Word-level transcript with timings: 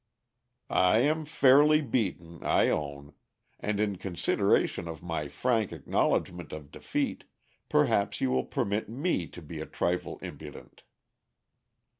"I 0.81 1.01
am 1.01 1.25
fairly 1.25 1.79
beaten, 1.83 2.43
I 2.43 2.69
own; 2.69 3.13
and 3.59 3.79
in 3.79 3.97
consideration 3.97 4.87
of 4.87 5.03
my 5.03 5.27
frank 5.27 5.71
acknowledgment 5.71 6.51
of 6.51 6.71
defeat, 6.71 7.25
perhaps 7.69 8.19
you 8.19 8.31
will 8.31 8.45
permit 8.45 8.89
me 8.89 9.27
to 9.27 9.43
be 9.43 9.61
a 9.61 9.67
trifle 9.67 10.17
impudent." 10.23 10.81